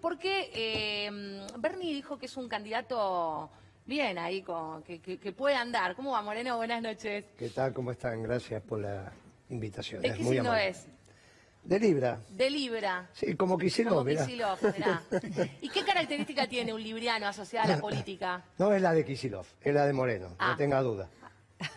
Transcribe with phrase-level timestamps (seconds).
[0.00, 1.10] Porque eh,
[1.58, 3.50] Bernie dijo que es un candidato
[3.84, 5.96] bien ahí, con, que, que- que puede andar.
[5.96, 6.56] ¿Cómo va, Moreno?
[6.56, 7.24] Buenas noches.
[7.36, 7.72] ¿Qué tal?
[7.72, 8.22] ¿Cómo están?
[8.22, 9.12] Gracias por la
[9.48, 10.00] invitación.
[10.00, 10.68] ¿De qué muy signo amable.
[10.68, 10.86] es?
[11.64, 12.20] De Libra.
[12.28, 13.08] De Libra.
[13.14, 14.04] Sí, como Kicillof, Como.
[14.10, 15.02] Kicillof, mirá.
[15.60, 18.44] ¿Y qué característica tiene un libriano asociado a la política?
[18.58, 20.50] No es la de Kicillof, es la de Moreno, Ah.
[20.52, 21.08] no tenga duda.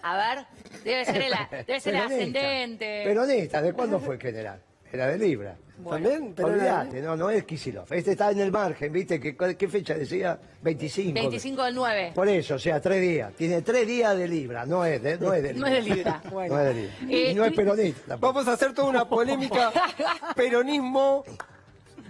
[0.04, 0.46] A ver,
[0.84, 1.34] debe ser el,
[1.66, 3.04] debe ser el ascendente.
[3.06, 4.62] Peronista, ¿de cuándo fue general?
[4.92, 5.56] Era de Libra.
[5.88, 7.92] También, pero Olvídate, no, no es Kicillof.
[7.92, 9.20] Este está en el margen, ¿viste?
[9.20, 10.40] ¿Qué, qué fecha decía?
[10.64, 11.14] 25.
[11.14, 12.12] 25 del 9.
[12.16, 13.32] Por eso, o sea, tres días.
[13.34, 15.78] Tiene tres días de Libra, no es de, no es de No Libra.
[15.78, 16.22] es de Libra.
[16.32, 16.94] No es de Libra.
[17.10, 18.02] Eh, y no es peronista.
[18.08, 18.34] tampoco.
[18.34, 19.72] Vamos a hacer toda una polémica
[20.36, 21.24] peronismo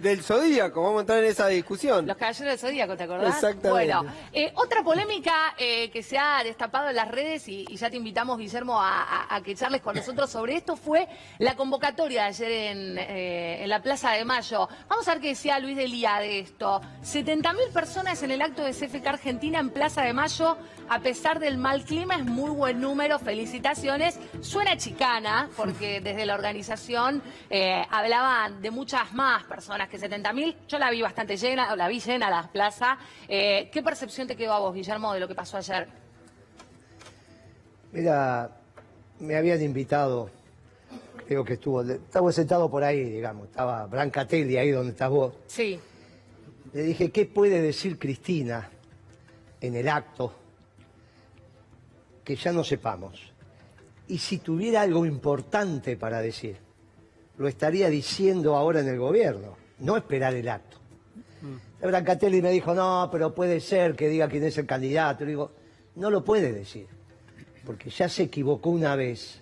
[0.00, 0.82] del zodíaco.
[0.82, 2.06] Vamos a entrar en esa discusión.
[2.06, 3.34] Los caballeros del Zodíaco, ¿te acordás?
[3.34, 3.68] Exactamente.
[3.70, 7.90] Bueno, eh, otra polémica eh, que se ha destapado en las redes y, y ya
[7.90, 12.22] te invitamos, Guillermo, a, a- a que charles con nosotros sobre esto fue la convocatoria
[12.22, 14.68] de ayer en, eh, en la Plaza de Mayo.
[14.88, 16.80] Vamos a ver qué decía Luis Delía de esto.
[17.04, 20.56] 70.000 personas en el acto de CFK Argentina en Plaza de Mayo.
[20.90, 23.18] A pesar del mal clima, es muy buen número.
[23.18, 24.18] Felicitaciones.
[24.40, 30.56] Suena chicana, porque desde la organización eh, hablaban de muchas más personas que 70.000.
[30.66, 32.96] Yo la vi bastante llena, o la vi llena la plaza.
[33.28, 35.88] Eh, ¿Qué percepción te quedó a vos, Guillermo, de lo que pasó ayer?
[37.92, 38.50] Mira,
[39.20, 40.30] me habían invitado,
[41.26, 45.34] creo que estuvo, estaba sentado por ahí, digamos, estaba Brancatelli ahí donde estás vos.
[45.46, 45.78] Sí.
[46.72, 48.70] Le dije, ¿qué puede decir Cristina
[49.60, 50.32] en el acto
[52.28, 53.32] que ya no sepamos?
[54.06, 56.58] Y si tuviera algo importante para decir,
[57.38, 60.76] lo estaría diciendo ahora en el gobierno, no esperar el acto.
[61.80, 65.24] Brancatelli me dijo, no, pero puede ser que diga quién es el candidato.
[65.24, 65.52] Le digo,
[65.94, 66.86] no lo puede decir,
[67.64, 69.40] porque ya se equivocó una vez,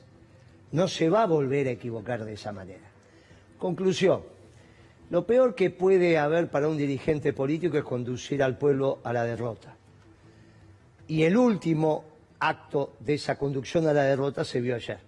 [0.70, 2.88] no se va a volver a equivocar de esa manera.
[3.58, 4.22] Conclusión,
[5.10, 9.24] lo peor que puede haber para un dirigente político es conducir al pueblo a la
[9.24, 9.74] derrota.
[11.08, 14.98] Y el último acto de esa conducción a la derrota se vio ayer.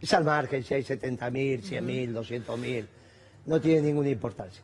[0.00, 2.86] Es al margen si hay 70.000, 100.000, 200.000,
[3.46, 4.62] no tiene ninguna importancia.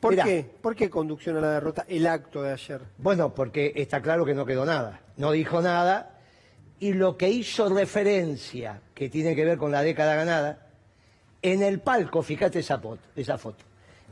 [0.00, 0.24] ¿Por Mirá.
[0.24, 0.48] qué?
[0.60, 2.80] ¿Por qué conducción a la derrota el acto de ayer?
[2.98, 6.18] Bueno, porque está claro que no quedó nada, no dijo nada,
[6.78, 10.66] y lo que hizo referencia, que tiene que ver con la década ganada,
[11.42, 13.64] en el palco, fíjate esa foto, esa foto,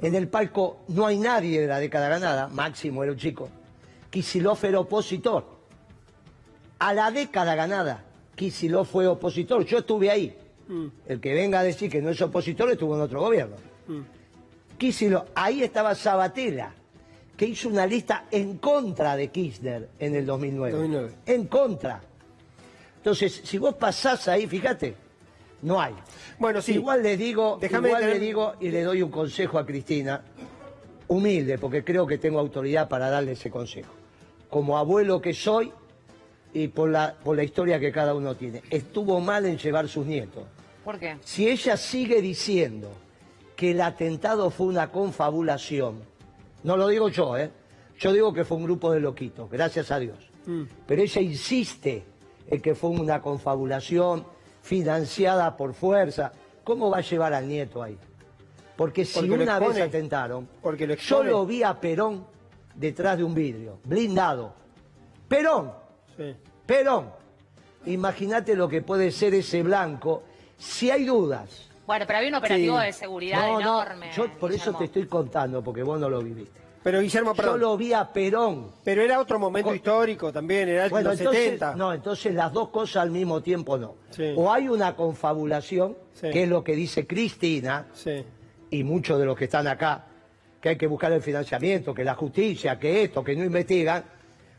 [0.02, 3.48] en el palco no hay nadie de la década ganada, Máximo era un chico,
[4.10, 5.55] Kicillof era opositor,
[6.78, 8.04] a la década ganada,
[8.34, 10.37] Kicillof fue opositor, yo estuve ahí,
[11.06, 13.56] el que venga a decir que no es opositor estuvo en otro gobierno.
[14.78, 16.72] Kicillof, ahí estaba Sabatella,
[17.36, 20.72] que hizo una lista en contra de Kirchner en el 2009.
[20.72, 21.12] 2009.
[21.26, 22.00] En contra.
[22.98, 24.94] Entonces, si vos pasás ahí, fíjate,
[25.62, 25.94] no hay.
[26.38, 26.72] Bueno, sí.
[26.75, 30.22] Igual le digo, Déjame igual tener- le digo y le doy un consejo a Cristina,
[31.09, 33.92] humilde, porque creo que tengo autoridad para darle ese consejo.
[34.50, 35.72] Como abuelo que soy
[36.56, 38.62] y por la, por la historia que cada uno tiene.
[38.70, 40.44] Estuvo mal en llevar sus nietos.
[40.82, 41.18] ¿Por qué?
[41.22, 42.90] Si ella sigue diciendo
[43.54, 46.00] que el atentado fue una confabulación,
[46.62, 47.50] no lo digo yo, ¿eh?
[47.98, 50.16] Yo digo que fue un grupo de loquitos, gracias a Dios.
[50.86, 52.04] Pero ella insiste
[52.48, 54.24] en que fue una confabulación
[54.62, 56.32] financiada por fuerza.
[56.64, 57.98] ¿Cómo va a llevar al nieto ahí?
[58.76, 62.24] Porque si Porque una vez atentaron, Porque lo yo lo vi a Perón
[62.74, 64.54] detrás de un vidrio, blindado.
[65.28, 65.72] Perón,
[66.16, 66.34] Sí.
[66.66, 67.10] Perón.
[67.87, 70.22] Imagínate lo que puede ser ese blanco
[70.59, 71.69] si hay dudas.
[71.87, 72.87] Bueno, pero había un operativo Sí.
[72.87, 74.10] de seguridad No, no, enorme.
[74.16, 76.60] yo por eso te estoy contando, porque vos no lo viviste.
[76.82, 77.60] Pero Guillermo, Yo perdón.
[77.60, 78.71] lo vi a Perón.
[78.84, 81.75] Pero era otro momento Con- histórico también, era Bueno, los entonces, 70.
[81.75, 83.94] no, entonces las dos cosas al mismo tiempo no.
[84.10, 84.33] Sí.
[84.37, 86.31] O hay una confabulación, Sí.
[86.31, 88.25] que es lo que dice Cristina, Sí.
[88.71, 90.06] y muchos de los que están acá,
[90.60, 94.04] que hay que buscar el financiamiento, que la justicia, que esto, que no investigan,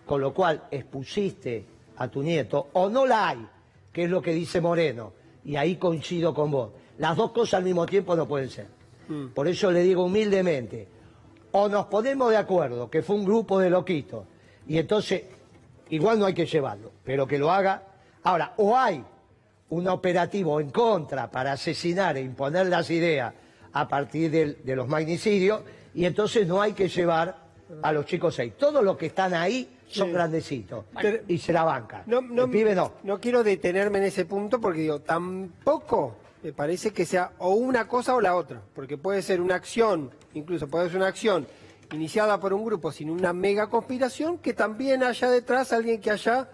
[0.08, 1.66] con lo cual expusiste
[1.98, 3.46] a tu nieto, o no la hay,
[3.92, 5.14] que es lo que dice Moreno,
[5.44, 6.72] y ahí coincido con vos.
[6.98, 8.68] Las dos cosas al mismo tiempo no pueden ser.
[9.34, 10.88] Por eso le digo humildemente,
[11.52, 14.26] o nos ponemos de acuerdo que fue un grupo de loquitos,
[14.68, 15.24] y entonces
[15.90, 17.84] igual no hay que llevarlo, pero que lo haga.
[18.24, 19.04] Ahora, o hay
[19.70, 23.34] un operativo en contra para asesinar e imponer las ideas
[23.74, 25.62] a partir de los magnicidios,
[25.94, 27.47] y entonces no hay que llevar
[27.82, 28.52] a los chicos ahí.
[28.52, 30.14] Todos los que están ahí son Sí.
[30.14, 32.04] grandecitos Pero- y se la bancan.
[32.06, 32.94] No, no, El pibe no.
[33.04, 37.88] no quiero detenerme en ese punto porque digo, tampoco me parece que sea o una
[37.88, 41.48] cosa o la otra, porque puede ser una acción, incluso puede ser una acción
[41.94, 46.50] iniciada por un grupo sin una mega conspiración, que también haya detrás alguien que haya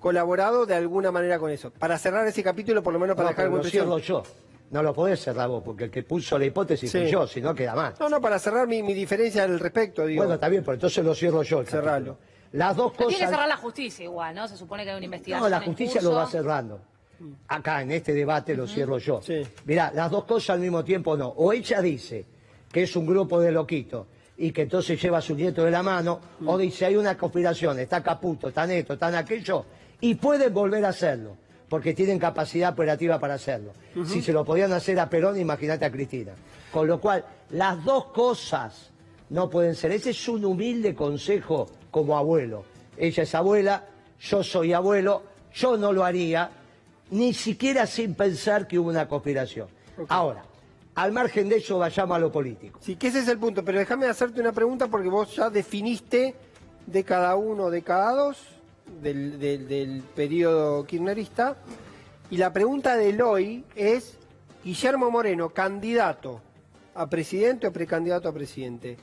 [0.00, 1.70] colaborado de alguna manera con eso.
[1.70, 3.46] Para cerrar ese capítulo, por lo menos para No, dejar
[3.82, 4.22] algo yo.
[4.70, 7.10] No lo podés cerrar vos, porque el que puso la hipótesis fui Sí.
[7.10, 7.94] yo, si no queda mal.
[7.98, 10.20] No, no, para cerrar mi, mi diferencia al respecto, digo.
[10.22, 11.64] Bueno, está bien, pero entonces lo cierro yo.
[11.64, 12.18] capítulo.
[12.52, 13.30] Las dos Pero tiene que cosas...
[13.30, 14.48] cerrar la justicia igual, ¿no?
[14.48, 15.50] Se supone que hay una investigación.
[15.50, 16.80] No, la justicia lo va cerrando.
[17.48, 19.20] Acá, en este debate, lo cierro yo.
[19.22, 19.42] Sí.
[19.64, 21.28] Mirá, las dos cosas al mismo tiempo no.
[21.28, 22.24] O ella dice
[22.70, 24.06] que es un grupo de loquitos
[24.36, 27.78] y que entonces lleva a su nieto de la mano, o dice hay una conspiración,
[27.80, 29.64] está Caputo, está Neto, están aquello,
[30.00, 31.36] y pueden volver a hacerlo,
[31.68, 33.72] porque tienen capacidad operativa para hacerlo.
[34.06, 36.32] Si se lo podían hacer a Perón, imagínate a Cristina.
[36.72, 38.90] Con lo cual, las dos cosas
[39.30, 39.92] no pueden ser.
[39.92, 42.64] Ese es un humilde consejo como abuelo.
[42.96, 43.84] Ella es abuela,
[44.20, 45.22] yo soy abuelo,
[45.54, 46.50] yo no lo haría,
[47.10, 49.68] ni siquiera sin pensar que hubo una conspiración.
[50.08, 50.44] Ahora,
[50.94, 52.80] al margen de eso, vayamos a lo político.
[52.82, 56.34] Sí, que ese es el punto, pero déjame hacerte una pregunta porque vos ya definiste
[56.86, 58.57] de cada uno, de cada dos
[59.02, 61.56] del, del, del periodo kirchnerista.
[62.30, 64.18] Y la pregunta del hoy es,
[64.64, 66.42] Guillermo Moreno, candidato
[66.94, 68.96] a presidente o precandidato a presidente,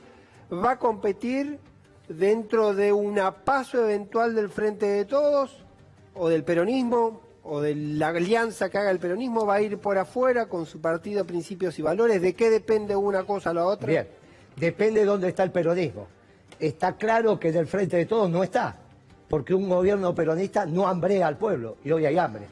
[0.52, 1.58] ¿va a competir
[2.08, 5.64] dentro de una paso eventual del Frente de Todos
[6.14, 9.46] o del peronismo o de la alianza que haga el peronismo?
[9.46, 12.22] ¿Va a ir por afuera con su partido Principios y Valores?
[12.22, 13.88] ¿De qué depende una cosa a la otra?
[13.88, 14.08] Bien,
[14.56, 16.06] depende de dónde está el peronismo.
[16.60, 18.78] Está claro que en el frente de todos no está,
[19.28, 22.46] porque un gobierno peronista no hambrea al pueblo, y hoy hay hambre.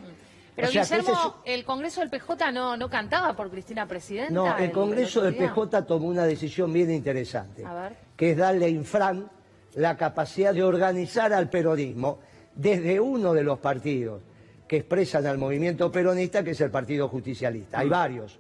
[0.56, 1.12] Pero O sea, Guillermo,
[1.44, 4.32] es- el Congreso del PJ no, no cantaba por Cristina Presidenta.
[4.32, 5.34] No, el Congreso del?
[5.36, 7.96] PJ tomó una decisión bien interesante, A ver.
[8.16, 9.28] que es darle a Infran
[9.74, 12.20] la capacidad de organizar al peronismo
[12.54, 14.22] desde uno de los partidos
[14.68, 17.78] que expresan al movimiento peronista, que es el Partido Justicialista.
[17.78, 17.80] Mm.
[17.80, 18.38] Hay varios.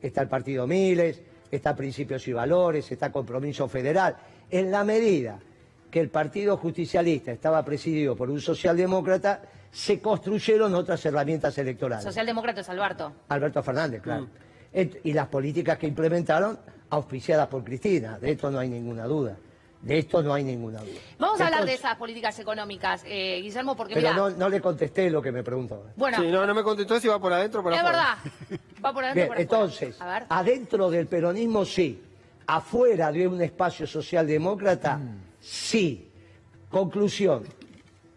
[0.00, 4.16] Está el Partido Miles, está Principios y Valores, está Compromiso Federal.
[4.50, 5.38] En la medida
[5.92, 12.02] que el Partido Justicialista estaba presidido por un socialdemócrata, se construyeron otras herramientas electorales.
[12.02, 13.12] Socialdemócrata es Alberto.
[13.28, 14.26] Alberto Fernández, claro.
[14.72, 16.58] Et- Y las políticas que implementaron,
[16.88, 18.18] auspiciadas por Cristina.
[18.18, 19.36] De esto no hay ninguna duda.
[19.82, 20.98] De esto no hay ninguna duda.
[21.18, 25.10] Vamos a hablar de esas políticas económicas, eh, Guillermo, porque Pero no, no le contesté
[25.10, 25.88] lo que me preguntó.
[25.96, 27.98] bueno, Sí, no, no me contestó si va por adentro o por es afuera.
[27.98, 30.24] verdad, va por adentro Bien, por entonces, A ver.
[30.30, 32.00] adentro del peronismo sí.
[32.46, 34.98] Afuera de un espacio socialdemócrata,
[35.42, 36.08] sí.
[36.72, 37.44] Conclusión.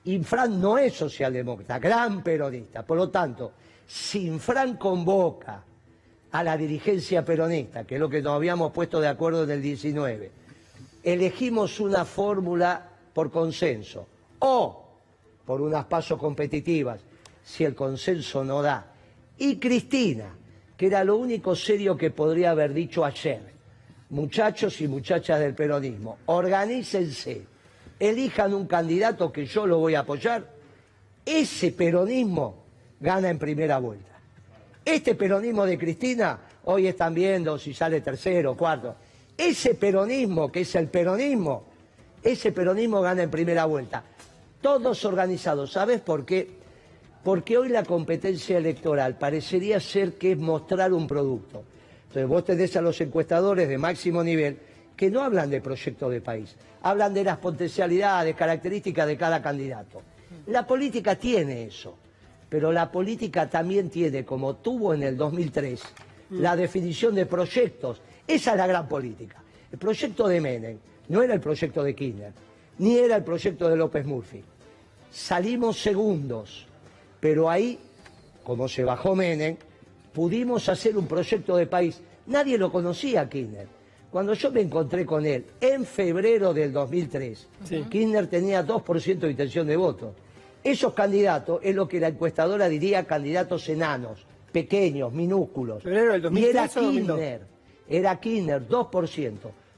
[0.05, 2.85] Infran no es socialdemócrata, gran peronista.
[2.85, 3.51] Por lo tanto,
[3.85, 5.61] si Infran convoca
[6.31, 9.61] a la dirigencia peronista, que es lo que nos habíamos puesto de acuerdo en el
[9.61, 10.31] 19,
[11.03, 14.07] elegimos una fórmula por consenso
[14.39, 14.85] o
[15.45, 17.01] por unas pasos competitivas,
[17.43, 18.93] si el consenso no da.
[19.37, 20.33] Y Cristina,
[20.77, 23.54] que era lo único serio que podría haber dicho ayer,
[24.09, 27.45] muchachos y muchachas del peronismo, organícense,
[27.99, 30.45] elijan un candidato que yo lo voy a apoyar,
[31.25, 32.65] ese peronismo
[32.99, 34.11] gana en primera vuelta.
[34.83, 38.95] Este peronismo de Cristina, hoy están viendo si sale tercero cuarto.
[39.35, 41.65] Ese peronismo, que es el peronismo,
[42.21, 44.03] ese peronismo gana en primera vuelta.
[44.61, 45.71] Todos organizados.
[45.71, 46.49] ¿Sabes por qué?
[47.23, 51.63] Porque hoy la competencia electoral parecería ser que es mostrar un producto.
[52.07, 54.57] Entonces vos tenés a los encuestadores de máximo nivel
[54.95, 60.01] que no hablan de proyecto de país, hablan de las potencialidades, características de cada candidato.
[60.47, 61.97] La política tiene eso,
[62.49, 65.81] pero la política también tiene, como tuvo en el 2003,
[66.31, 68.01] la definición de proyectos.
[68.27, 69.43] Esa es la gran política.
[69.71, 70.77] El proyecto de Menem
[71.09, 72.33] no era el proyecto de Kirchner,
[72.77, 74.43] ni era el proyecto de López Murphy.
[75.11, 76.67] Salimos segundos,
[77.19, 77.79] pero ahí,
[78.43, 79.57] como se bajó Menem,
[80.15, 82.01] pudimos hacer un proyecto de país.
[82.27, 83.67] Nadie lo conocía Kirchner.
[84.09, 87.47] Cuando yo me encontré con él en febrero del 2003,
[87.89, 90.15] Kirchner tenía 2% de intención de voto.
[90.63, 95.83] Esos candidatos es lo que la encuestadora diría candidatos enanos, pequeños, minúsculos.
[95.83, 97.17] ¿Febrero del y era 2003 o 2002?
[97.17, 97.41] Kirchner,
[97.89, 99.33] era Kirchner, 2%.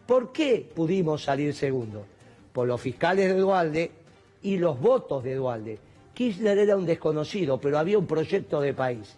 [0.06, 2.06] ¿Por qué pudimos salir segundo?
[2.53, 3.91] Por los fiscales de Dualde
[4.44, 5.79] y los votos de Dualde.
[6.13, 9.17] Kirchner era un desconocido, pero había un proyecto de país.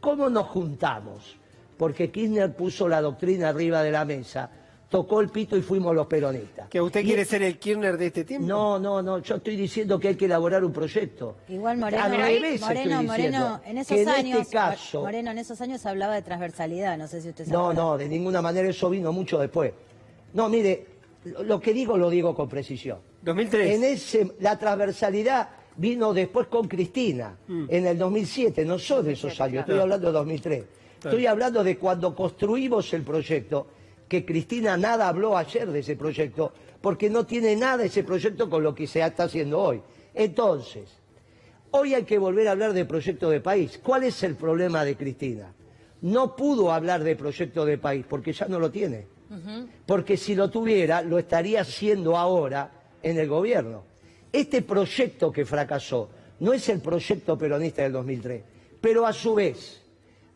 [0.00, 1.36] ¿Cómo nos juntamos?
[1.76, 4.50] Porque Kirchner puso la doctrina arriba de la mesa,
[4.88, 6.68] tocó el pito y fuimos los peronistas.
[6.68, 8.46] ¿Que usted Y- quiere ser el Kirchner de este tiempo?
[8.46, 11.36] No, no, no, yo estoy diciendo que hay que elaborar un proyecto.
[11.48, 15.60] Igual Moreno, Al revés Moreno, Moreno, en esos en años, este caso, Moreno, en esos
[15.60, 18.90] años hablaba de transversalidad, no sé si usted se No, no, de ninguna manera eso
[18.90, 19.72] vino mucho después.
[20.34, 20.86] No, mire,
[21.24, 22.98] lo lo que digo lo digo con precisión.
[23.22, 23.74] 2003.
[23.76, 27.64] En ese, la transversalidad vino después con Cristina, Mm.
[27.68, 30.64] en el 2007, no son de esos años, estoy hablando de 2003.
[31.02, 33.66] Estoy hablando de cuando construimos el proyecto,
[34.08, 38.62] que Cristina nada habló ayer de ese proyecto, porque no tiene nada ese proyecto con
[38.62, 39.80] lo que se está haciendo hoy.
[40.14, 40.88] Entonces,
[41.72, 43.78] Hoy hay que volver a hablar de proyecto de país.
[43.80, 45.52] ¿Cuál es el problema de Cristina?
[46.02, 49.06] no pudo hablar de proyecto de país porque ya no lo tiene.
[49.86, 52.72] Porque si lo tuviera, lo estaría haciendo ahora
[53.02, 53.84] en el gobierno.
[54.32, 56.08] Este proyecto que fracasó
[56.40, 58.42] no es el proyecto peronista del 2003,
[58.80, 59.82] pero a su vez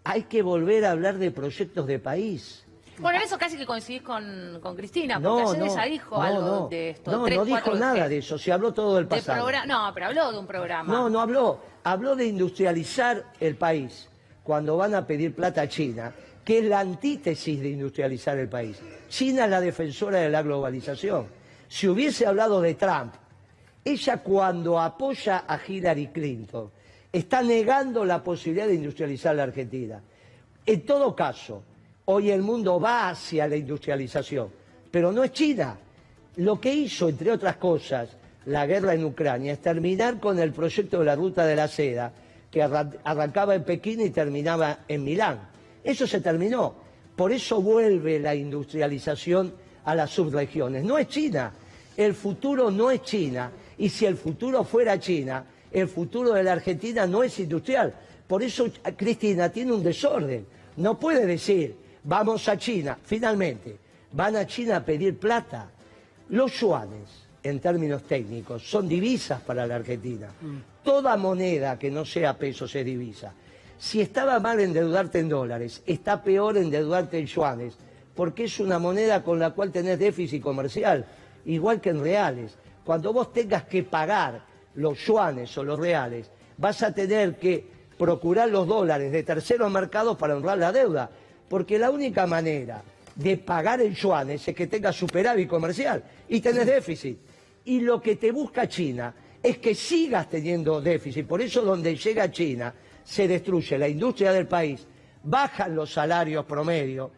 [0.03, 2.65] hay que volver a hablar de proyectos de país.
[2.99, 6.17] Bueno, en eso casi que coincidís con, con Cristina, porque No, ayer no, ella dijo
[6.17, 6.69] no, algo no.
[6.69, 7.11] de esto.
[7.11, 9.51] No, tres, no dijo cuatro nada de eso, se habló todo del De pasado.
[9.67, 10.93] No, pero habló de un programa.
[10.93, 11.61] No, no habló.
[11.83, 14.09] Habló de industrializar el país
[14.43, 16.13] cuando van a pedir plata a China,
[16.45, 18.79] que es la antítesis de industrializar el país.
[19.09, 21.27] China es la defensora de la globalización.
[21.67, 23.15] Si hubiese hablado de Trump,
[23.85, 26.71] ella cuando apoya a Hillary Clinton
[27.12, 30.03] está negando la posibilidad de industrializar la Argentina.
[30.67, 31.62] En todo caso,
[32.07, 34.49] hoy el mundo va hacia la industrialización,
[34.91, 35.76] pero no es China.
[36.37, 38.09] Lo que hizo, entre otras cosas,
[38.47, 42.12] la guerra en Ucrania es terminar con el proyecto de la ruta de la seda,
[42.50, 45.49] que arran- arrancaba en Pekín y terminaba en Milán.
[45.83, 46.75] Eso se terminó.
[47.14, 50.83] Por eso vuelve la industrialización a las subregiones.
[50.85, 51.53] No es China.
[51.97, 53.50] El futuro no es China.
[53.78, 57.95] Y si el futuro fuera China, el futuro de la Argentina no es industrial.
[58.26, 60.47] Por eso Cristina tiene un desorden.
[60.76, 62.97] No puede decir, vamos a China.
[63.04, 63.76] Finalmente,
[64.12, 65.71] van a China a pedir plata.
[66.31, 70.28] Los yuanes, en términos técnicos, son divisas para la Argentina.
[70.83, 73.35] Toda moneda que no sea pesos es divisa.
[73.78, 77.75] Si estaba mal endeudarte en dólares, está peor endeudarte en yuanes,
[78.14, 81.04] porque es una moneda con la cual tenés déficit comercial,
[81.45, 82.57] igual que en reales.
[82.85, 88.49] Cuando vos tengas que pagar los yuanes o los reales, vas a tener que procurar
[88.50, 91.11] los dólares de terceros mercados para honrar la deuda,
[91.49, 92.83] porque la única manera
[93.14, 97.19] de pagar en yuanes es que tengas superávit comercial y tenés déficit.
[97.64, 101.26] Y lo que te busca China es que sigas teniendo déficit.
[101.26, 102.75] Por eso donde llega China
[103.05, 104.87] se destruye la industria del país,
[105.23, 107.11] bajan los salarios promedio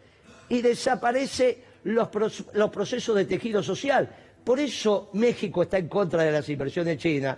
[0.48, 4.08] y desaparece los, pros- los procesos de tejido social.
[4.46, 7.36] Por eso México está en contra de las inversiones chinas.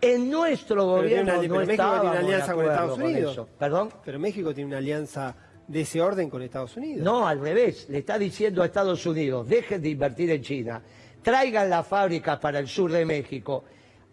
[0.00, 3.46] En nuestro Pero gobierno una- no pero México tiene una alianza con Estados Unidos.
[3.56, 3.90] ¿Perdón?
[4.04, 5.36] Pero México tiene una alianza
[5.68, 7.04] de ese orden con Estados Unidos.
[7.04, 7.86] No, al revés.
[7.90, 10.82] Le está diciendo a Estados Unidos, dejen de invertir en China,
[11.22, 13.62] traigan las fábricas para el sur de México,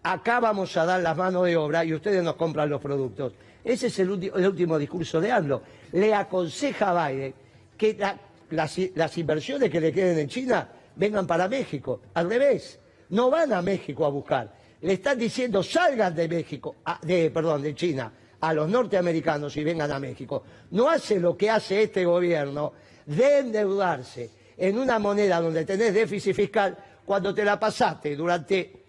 [0.04, 3.34] acá vamos a dar las manos de obra y ustedes nos compran los productos.
[3.64, 5.64] Ese es el, último discurso de AMLO.
[5.94, 7.34] Le aconseja a Biden
[7.76, 8.20] que la-
[8.52, 12.02] las, las inversiones que le queden en China vengan para México.
[12.14, 14.54] Al revés, no van a México a buscar.
[14.82, 19.92] Le están diciendo salgan de México, de, perdón, de China, a los norteamericanos y vengan
[19.92, 20.44] a México.
[20.72, 22.74] No hace lo que hace este gobierno
[23.06, 28.84] de endeudarse en una moneda donde tenés déficit fiscal cuando te la pasaste durante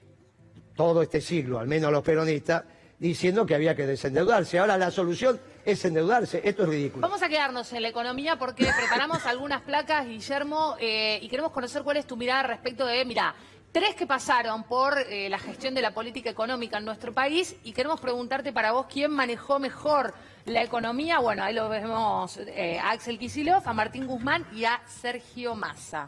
[0.75, 2.65] todo este siglo, al menos los peronistas,
[2.99, 4.59] diciendo que había que desendeudarse.
[4.59, 6.41] Ahora la solución es endeudarse.
[6.45, 7.03] Esto es ridículo.
[7.03, 11.83] Vamos a quedarnos en la economía porque preparamos algunas placas, Guillermo, eh, y queremos conocer
[11.83, 13.35] cuál es tu mirada respecto de, mira,
[13.73, 17.73] tres que pasaron por eh, la gestión de la política económica en nuestro país y
[17.73, 21.19] queremos preguntarte para vos quién manejó mejor la economía.
[21.19, 26.07] Bueno, ahí lo vemos eh, a Axel Kicillof, a Martín Guzmán y a Sergio Massa.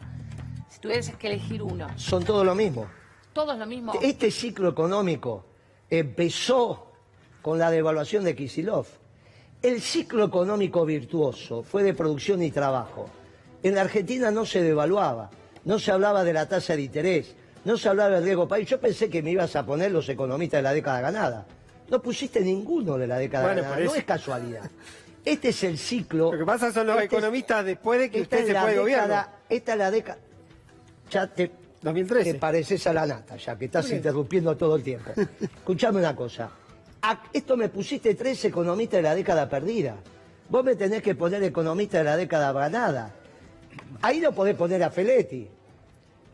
[0.69, 2.87] Si tuvieses que elegir uno, Son todo lo mismo.
[3.37, 3.93] ¿todo es lo mismo?
[4.01, 5.45] Este ciclo económico
[5.91, 6.91] empezó
[7.43, 8.87] con la devaluación de Kisilov.
[9.67, 13.09] El ciclo económico virtuoso fue de producción y trabajo.
[13.61, 15.29] En la Argentina no se devaluaba,
[15.65, 18.65] no se hablaba de la tasa de interés, no se hablaba del riesgo país.
[18.69, 21.45] Yo pensé que me ibas a poner los economistas de la década ganada.
[21.89, 24.71] No pusiste ninguno de la década Bueno, ganada, no es casualidad.
[25.25, 26.31] Este es el ciclo.
[26.31, 28.77] Lo que pasa son los este es- economistas después de que usted se fue de
[28.79, 29.25] gobierno.
[29.49, 30.19] Esta es la década.
[31.11, 32.31] Ya te, 2013.
[32.31, 35.11] te pareces a la nata, ya que estás interrumpiendo todo el tiempo.
[35.41, 36.49] Escuchame una cosa.
[37.01, 39.95] A- esto me pusiste tres economistas de la década perdida.
[40.49, 43.13] Vos me tenés que poner economista de la década ganada.
[44.01, 45.47] Ahí no podés poner a Feletti.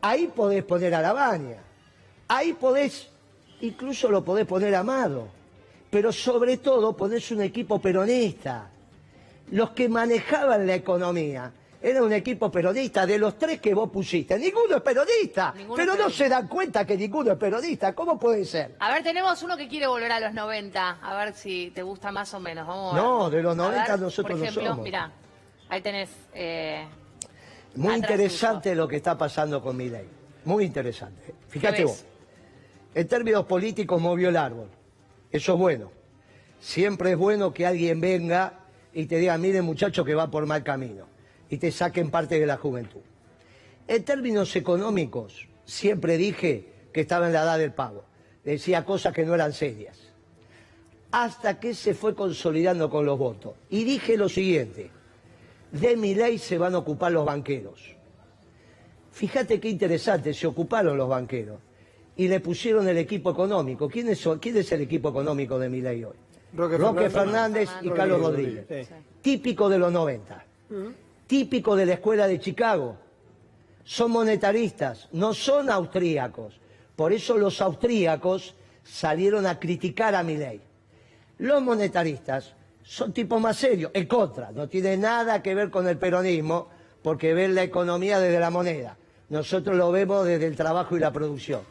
[0.00, 1.56] Ahí podés poner a Lavagna.
[2.28, 3.08] Ahí podés,
[3.60, 5.28] incluso lo podés poner a Amado.
[5.90, 8.70] Pero sobre todo ponés un equipo peronista.
[9.50, 11.52] Los que manejaban la economía
[11.86, 13.04] era un equipo peronista.
[13.04, 14.82] De los tres que vos pusiste, ninguno es.
[15.54, 17.94] Ninguno pero es no se dan cuenta que ninguno es peronista.
[17.94, 18.74] ¿Cómo puede ser?
[18.78, 22.10] A ver, tenemos uno que quiere volver a los 90, a ver si te gusta
[22.10, 22.66] más o menos.
[22.66, 22.94] Vamos.
[22.94, 24.78] No, de los A 90 ver, nosotros por no somos.
[24.84, 25.12] Mirá,
[25.68, 26.08] ahí tenés.
[26.32, 26.86] eh,
[27.74, 30.08] Muy interesante lo que está pasando con mi ley.
[30.46, 31.34] Muy interesante.
[31.48, 32.02] Fíjate ¿Qué vos.
[32.94, 34.68] En términos políticos movió el árbol.
[35.30, 35.90] Eso es bueno.
[36.60, 38.60] Siempre es bueno que alguien venga
[38.94, 41.12] y te diga, mire muchacho que va por mal camino.
[41.54, 43.00] Y te saquen parte de la juventud.
[43.86, 48.02] En términos económicos, siempre dije que estaba en la edad del pago.
[48.44, 49.96] Decía cosas que no eran serias.
[51.12, 53.54] hasta que se fue consolidando con los votos.
[53.70, 54.90] Y dije lo siguiente,
[55.70, 57.94] de mi ley se van a ocupar los banqueros.
[59.12, 61.60] Fíjate qué interesante, se ocuparon los banqueros
[62.16, 63.88] y le pusieron el equipo económico.
[63.88, 66.16] ¿Quién es, quién es el equipo económico de mi ley hoy?
[66.52, 67.68] Roque Roque Fernández.
[67.70, 68.88] Fernández y Carlos Rodríguez, Rodríguez.
[68.88, 68.94] sí.
[69.22, 70.44] Típico de los 90.
[71.34, 72.96] Típico de la escuela de Chicago.
[73.82, 76.60] Son monetaristas, no son austríacos.
[76.94, 80.60] Por eso los austríacos salieron a criticar a mi ley.
[81.38, 85.98] Los monetaristas son tipos más serios, en contra, no tiene nada que ver con el
[85.98, 86.68] peronismo,
[87.02, 88.96] porque ven la economía desde la moneda.
[89.28, 91.62] Nosotros lo vemos desde el trabajo y la producción.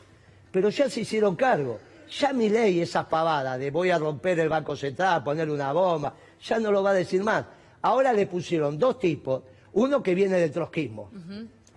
[0.51, 1.79] Pero ya se hicieron cargo.
[2.19, 6.13] Ya mi ley, esas pavadas de voy a romper el Banco Central, poner una bomba,
[6.43, 7.45] ya no lo va a decir más.
[7.81, 9.43] Ahora le pusieron dos tipos,
[9.73, 11.09] uno que viene del trotskismo,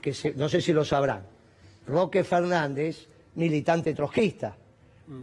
[0.01, 1.23] que se- no sé si lo sabrán.
[1.87, 4.57] Roque Fernández, militante trotskista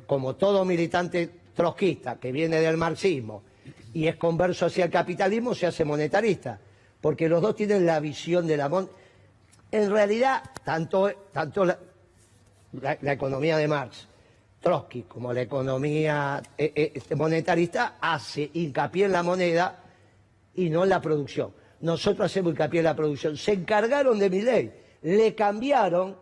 [0.06, 3.44] como todo militante trotskista que viene del marxismo
[3.94, 6.60] y es converso hacia el capitalismo, se hace monetarista,
[7.02, 8.90] porque los dos tienen la visión de la mon...
[9.72, 11.78] En realidad, tanto, tanto la,
[12.82, 14.08] la- la economía de Marx,
[14.62, 19.84] Trotsky, como la economía eh, eh, monetarista, hace hincapié en la moneda
[20.56, 21.52] y no en la producción.
[21.84, 23.36] Nosotros hacemos hincapié en la producción.
[23.36, 24.72] Se encargaron de mi ley,
[25.02, 26.16] le cambiaron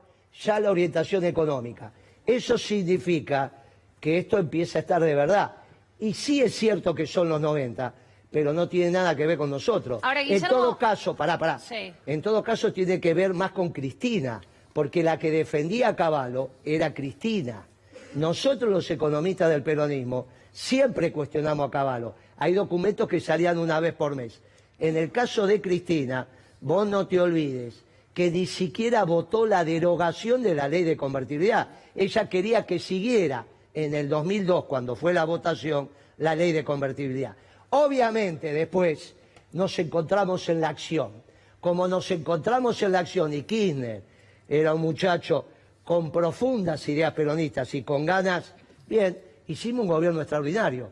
[0.44, 1.94] ya la orientación económica.
[2.26, 3.52] Eso significa
[4.00, 5.52] que esto empieza a estar de verdad.
[6.00, 7.94] Y sí es cierto que son los 90,
[8.32, 10.00] pero no tiene nada que ver con nosotros.
[10.02, 11.60] Ahora, en todo caso, pará, pará.
[11.60, 11.94] Sí.
[12.08, 14.42] En todo caso tiene que ver más con Cristina,
[14.74, 17.68] porque la que defendía a Caballo era Cristina.
[18.16, 22.16] Nosotros los economistas del peronismo siempre cuestionamos a Caballo.
[22.38, 24.42] Hay documentos que salían una vez por mes.
[24.82, 26.28] En el caso de Cristina,
[26.60, 27.84] vos no te olvides
[28.16, 31.68] que ni siquiera votó la derogación de la ley de convertibilidad.
[31.94, 33.46] Ella quería que siguiera
[33.76, 37.36] en el 2002, cuando fue la votación, la ley de convertibilidad.
[37.70, 39.14] Obviamente después
[39.54, 41.12] nos encontramos en la acción.
[41.60, 44.02] Como nos encontramos en la acción y Kirchner
[44.50, 45.46] era un muchacho
[45.84, 48.56] con profundas ideas peronistas y con ganas,
[48.88, 49.16] bien,
[49.48, 50.90] hicimos un gobierno extraordinario.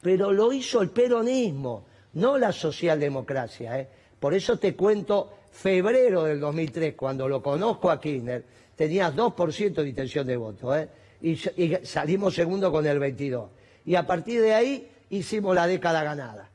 [0.00, 3.80] Pero lo hizo el peronismo, no la socialdemocracia.
[3.80, 3.88] ¿eh?
[4.18, 8.44] Por eso te cuento, febrero del 2003, cuando lo conozco a Kirchner,
[8.76, 10.76] tenía 2% de intención de voto.
[10.76, 10.88] ¿eh?
[11.20, 13.50] Y, y salimos segundo con el 22.
[13.84, 16.50] Y a partir de ahí hicimos la década ganada.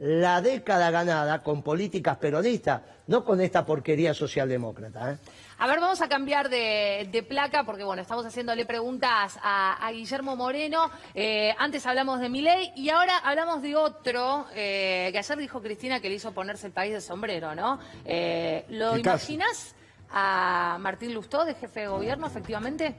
[0.00, 5.12] La década ganada con políticas peronistas, no con esta porquería socialdemócrata.
[5.12, 5.16] ¿eh?
[5.60, 9.90] A ver, vamos a cambiar de, de placa porque, bueno, estamos haciéndole preguntas a, a
[9.90, 10.88] Guillermo Moreno.
[11.16, 15.98] Eh, antes hablamos de Milei y ahora hablamos de otro, eh, que ayer dijo Cristina
[15.98, 17.80] que le hizo ponerse el país de sombrero, ¿no?
[18.04, 19.74] Eh, ¿Lo imaginas
[20.12, 22.94] a Martín Lustó de jefe de gobierno, efectivamente?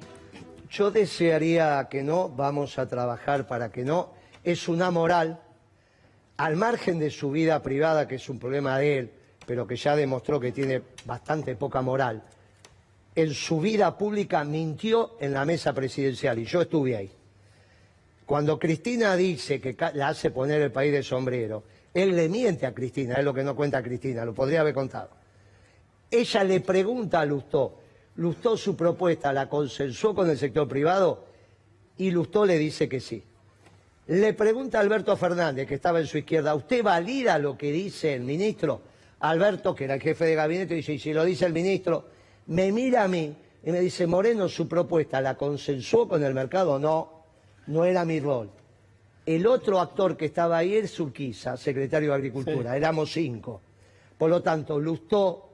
[0.69, 4.11] Yo desearía que no, vamos a trabajar para que no.
[4.43, 5.39] Es una moral,
[6.35, 9.13] al margen de su vida privada, que es un problema de él,
[9.45, 12.21] pero que ya demostró que tiene bastante poca moral.
[13.15, 17.11] En su vida pública mintió en la mesa presidencial y yo estuve ahí.
[18.25, 22.73] Cuando Cristina dice que la hace poner el país de sombrero, él le miente a
[22.73, 25.09] Cristina, es lo que no cuenta Cristina, lo podría haber contado.
[26.11, 27.79] Ella le pregunta a Lustó,
[28.15, 31.23] Lustó su propuesta la consensuó con el sector privado
[31.97, 33.23] y Lustó le dice que sí.
[34.07, 38.13] Le pregunta a Alberto Fernández, que estaba en su izquierda, ¿usted valida lo que dice
[38.13, 38.81] el ministro?
[39.19, 42.05] Alberto, que era el jefe de gabinete, dice, y si lo dice el ministro,
[42.49, 46.79] me mira a mí y me dice, Moreno, su propuesta la consensuó con el mercado.
[46.79, 47.23] No,
[47.67, 48.49] no era mi rol.
[49.25, 53.61] El otro actor que estaba ahí es Urquiza, secretario de Agricultura, éramos cinco.
[54.17, 55.49] Por lo tanto, Lustó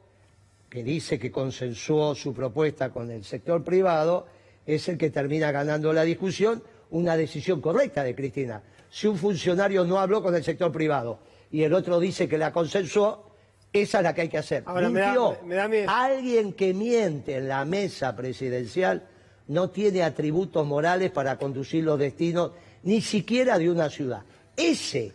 [0.70, 4.28] que dice que consensuó su propuesta con el sector privado,
[4.66, 8.62] es el que termina ganando la discusión, una decisión correcta de Cristina.
[8.90, 11.20] Si un funcionario no habló con el sector privado
[11.52, 13.35] y el otro dice que la consensuó,
[13.82, 14.64] esa es la que hay que hacer.
[14.66, 16.04] Ahora, me da- me da.
[16.04, 19.04] Alguien que miente en la mesa presidencial
[19.48, 22.52] no tiene atributos morales para conducir los destinos
[22.84, 24.22] ni siquiera de una ciudad.
[24.56, 25.14] Ese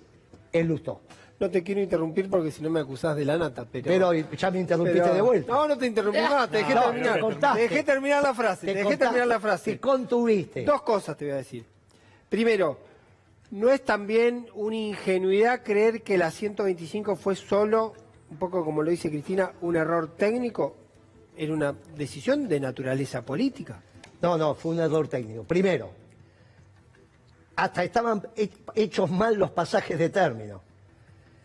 [0.52, 1.00] es Lustó.
[1.38, 3.86] No te quiero interrumpir porque si no me acusás de la nata, pero...
[3.86, 5.50] Pero ya me interrumpiste pero- de vuelta.
[5.52, 7.20] No, no te interrumpí más, te dejé No, terminar.
[7.54, 9.72] te dejé terminar la frase, te, dejé terminar la frase.
[9.72, 10.64] Te contuviste.
[10.64, 11.64] Dos cosas te voy a decir.
[12.28, 12.78] Primero,
[13.52, 17.94] ¿no es también una ingenuidad creer que la 125 fue solo,
[18.30, 20.76] un poco como lo dice Cristina, un error técnico?
[21.36, 23.82] Era una decisión de naturaleza política.
[24.22, 25.44] No, no, fue un error técnico.
[25.44, 25.90] Primero,
[27.56, 30.62] hasta estaban he- hechos mal los pasajes de término.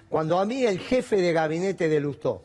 [0.09, 2.43] Cuando a mí el jefe de gabinete de Lustó,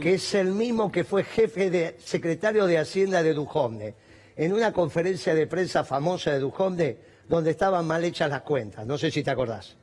[0.00, 3.94] que es el mismo que fue jefe de secretario de Hacienda de Dujovne,
[4.36, 6.96] en una conferencia de prensa famosa de Dujovne,
[7.28, 9.76] donde estaban mal hechas las cuentas, no sé si te acordás,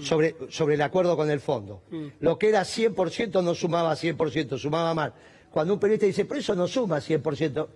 [0.00, 1.82] sobre, sobre el acuerdo con el fondo.
[2.20, 5.12] Lo que era 100% no sumaba 100%, sumaba mal.
[5.50, 7.66] Cuando un periodista dice, pero eso no suma 100%,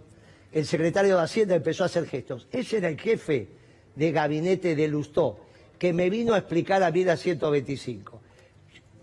[0.53, 2.47] el secretario de Hacienda empezó a hacer gestos.
[2.51, 3.49] Ese era el jefe
[3.95, 5.39] de gabinete de Lustó,
[5.79, 8.21] que me vino a explicar a mí la 125.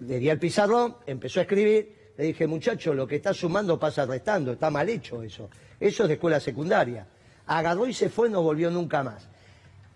[0.02, 4.06] Le di al pizarrón, empezó a escribir, le dije, muchacho, lo que está sumando pasa
[4.06, 5.50] restando, está mal hecho eso.
[5.80, 7.08] Eso es de escuela secundaria.
[7.46, 9.28] Agarró y se fue, no volvió nunca más.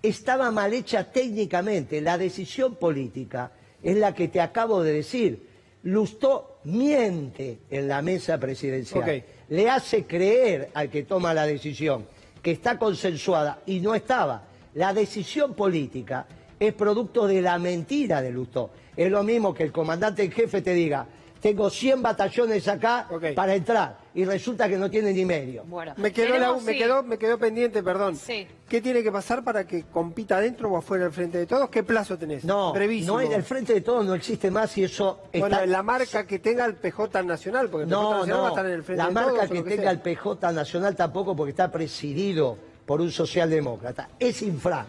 [0.02, 2.02] Estaba mal hecha técnicamente.
[2.02, 3.52] La decisión política
[3.84, 5.48] es la que te acabo de decir.
[5.84, 9.24] Lustó miente en la mesa presidencial.
[9.50, 12.06] Le hace creer al que toma la decisión
[12.42, 14.44] que está consensuada y no estaba.
[14.76, 16.26] La decisión política
[16.60, 18.72] es producto de la mentira de Lustó.
[18.96, 21.08] Es lo mismo que el comandante en jefe te diga,
[21.42, 25.64] tengo 100 batallones acá para entrar y resulta que no tiene ni medio.
[25.66, 26.78] Bueno, Me quedó, la- tenemos, me, sí.
[26.78, 28.16] quedó, me quedó pendiente, perdón.
[28.16, 28.48] Sí.
[28.70, 31.70] ¿Qué tiene que pasar para que compita dentro o afuera del frente de todos?
[31.70, 32.46] ¿Qué plazo tenés?
[32.46, 33.20] No, Brevísimo.
[33.20, 35.66] no del frente de todos, no existe más y eso Bueno, está...
[35.66, 38.48] la marca que tenga el PJ Nacional, porque el PJ No, Nacional va a no,
[38.50, 39.92] estar en el frente la de marca todos o que lo tenga sea.
[39.92, 44.10] el PJ Nacional tampoco porque está presidido por un socialdemócrata.
[44.20, 44.86] Es Infran,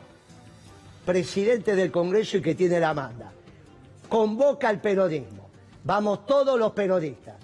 [1.07, 3.33] presidente del Congreso y que tiene la manda.
[4.09, 5.42] Convoca al peronismo.
[5.85, 7.35] Vamos todos los peronistas.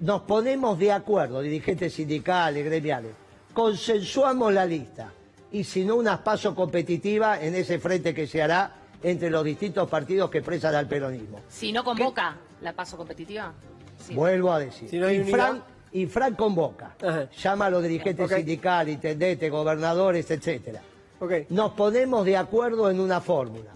[0.00, 3.12] Nos ponemos de acuerdo, dirigentes sindicales, gremiales.
[3.52, 5.12] Consensuamos la lista.
[5.50, 9.88] Y si no, unas pasos competitivas en ese frente que se hará entre los distintos
[9.88, 11.40] partidos que expresan al peronismo.
[11.48, 13.52] Si no convoca la paso competitiva.
[13.98, 14.14] Sí.
[14.14, 14.88] Vuelvo a decir.
[14.88, 15.62] Si no hay y, unidad- Fran,
[15.92, 16.94] y Fran convoca.
[17.02, 17.28] Ajá.
[17.30, 20.80] Llama a los dirigentes sindicales, intendentes, gobernadores, etcétera.
[21.48, 23.70] Nos ponemos de acuerdo en una fórmula.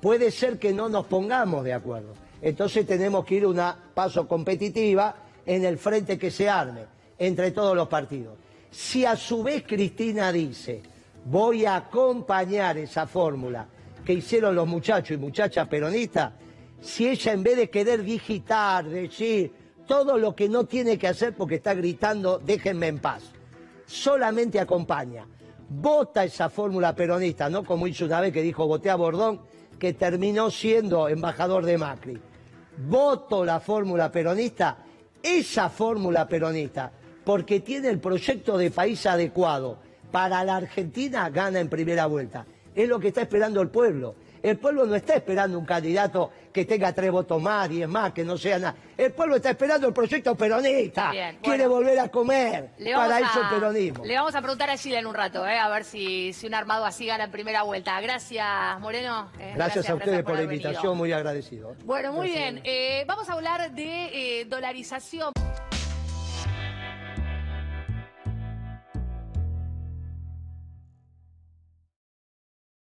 [0.00, 2.14] Puede ser que no nos pongamos de acuerdo.
[2.46, 6.82] Entonces tenemos que ir a una paso competitiva en el frente que se arme
[7.18, 8.38] entre todos los partidos.
[8.70, 10.80] Si a su vez Cristina dice,
[11.24, 13.66] voy a acompañar esa fórmula
[14.04, 16.34] que hicieron los muchachos y muchachas peronistas,
[16.80, 19.52] si ella en vez de querer digitar, decir
[19.84, 23.24] todo lo que no tiene que hacer porque está gritando, déjenme en paz,
[23.86, 25.26] solamente acompaña.
[25.68, 29.40] Vota esa fórmula peronista, no como hizo una vez que dijo voté a Bordón,
[29.80, 32.20] que terminó siendo embajador de Macri.
[32.78, 34.76] Voto la fórmula peronista,
[35.22, 36.90] esa fórmula peronista,
[37.24, 39.78] porque tiene el proyecto de país adecuado
[40.10, 42.46] para la Argentina, gana en primera vuelta.
[42.74, 44.14] Es lo que está esperando el pueblo.
[44.42, 48.24] El pueblo no está esperando un candidato que tenga tres votos más, diez más, que
[48.24, 48.74] no sea nada.
[48.96, 51.10] El pueblo está esperando el proyecto peronista.
[51.10, 51.74] Bien, Quiere bueno.
[51.74, 52.70] volver a comer.
[52.94, 54.04] Para eso el peronismo.
[54.06, 56.54] Le vamos a preguntar a Sheila en un rato, eh, a ver si, si un
[56.54, 58.00] armado así gana en primera vuelta.
[58.00, 59.30] Gracias, Moreno.
[59.38, 60.54] eh, Gracias, a ustedes por la venido.
[60.54, 61.74] invitación, muy agradecido.
[61.84, 62.62] Bueno, muy bien.
[62.64, 65.32] Eh, vamos a hablar de eh, dolarización.